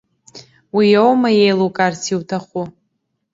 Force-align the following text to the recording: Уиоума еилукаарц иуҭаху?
Уиоума 0.75 1.29
еилукаарц 1.43 2.03
иуҭаху? 2.13 2.63